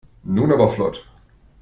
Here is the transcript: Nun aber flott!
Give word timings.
Nun 0.35 0.51
aber 0.55 0.67
flott! 0.67 1.05